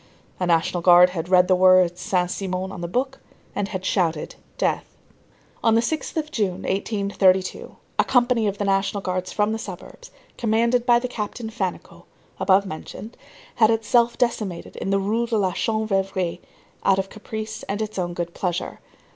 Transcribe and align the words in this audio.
A 0.39 0.47
National 0.47 0.81
Guard 0.81 1.11
had 1.11 1.29
read 1.29 1.47
the 1.47 1.55
words 1.55 2.01
Saint 2.01 2.31
Simon 2.31 2.71
on 2.71 2.81
the 2.81 2.87
book, 2.87 3.19
and 3.55 3.67
had 3.67 3.85
shouted: 3.85 4.33
"Death!" 4.57 4.97
On 5.63 5.75
the 5.75 5.81
6th 5.81 6.17
of 6.17 6.31
June, 6.31 6.63
1832, 6.63 7.75
a 7.99 8.03
company 8.03 8.47
of 8.47 8.57
the 8.57 8.65
National 8.65 9.01
Guards 9.01 9.31
from 9.31 9.51
the 9.51 9.59
suburbs, 9.59 10.09
commanded 10.39 10.87
by 10.87 10.97
the 10.97 11.07
Captain 11.07 11.51
Fannicot, 11.51 12.07
above 12.39 12.65
mentioned, 12.65 13.15
had 13.57 13.69
itself 13.69 14.17
decimated 14.17 14.75
in 14.77 14.89
the 14.89 14.97
Rue 14.97 15.27
de 15.27 15.37
la 15.37 15.51
Chanvrerie 15.53 16.39
out 16.83 16.97
of 16.97 17.09
caprice 17.11 17.61
and 17.69 17.79
its 17.79 17.99
own 17.99 18.15
good 18.15 18.33
pleasure. 18.33 18.79